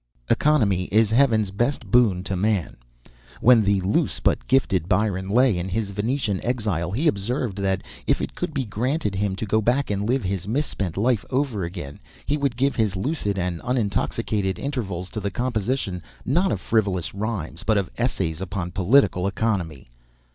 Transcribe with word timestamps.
]economy 0.31 0.85
is 0.85 1.11
heaven's 1.11 1.51
best 1.51 1.85
boon 1.91 2.23
to 2.23 2.35
man." 2.35 2.75
When 3.39 3.61
the 3.63 3.81
loose 3.81 4.19
but 4.19 4.47
gifted 4.47 4.89
Byron 4.89 5.29
lay 5.29 5.59
in 5.59 5.69
his 5.69 5.91
Venetian 5.91 6.43
exile 6.43 6.89
he 6.89 7.07
observed 7.07 7.59
that, 7.59 7.83
if 8.07 8.19
it 8.19 8.33
could 8.33 8.51
be 8.51 8.65
granted 8.65 9.13
him 9.13 9.35
to 9.35 9.45
go 9.45 9.61
back 9.61 9.91
and 9.91 10.03
live 10.05 10.23
his 10.23 10.47
misspent 10.47 10.97
life 10.97 11.23
over 11.29 11.63
again, 11.63 11.99
he 12.25 12.35
would 12.35 12.57
give 12.57 12.75
his 12.75 12.95
lucid 12.95 13.37
and 13.37 13.61
unintoxicated 13.61 14.57
intervals 14.57 15.07
to 15.11 15.19
the 15.19 15.29
composition, 15.29 16.01
not 16.25 16.51
of 16.51 16.59
frivolous 16.59 17.13
rhymes, 17.13 17.61
but 17.61 17.77
of 17.77 17.91
essays 17.97 18.41
upon 18.41 18.71
political 18.71 19.27
economy. 19.27 19.87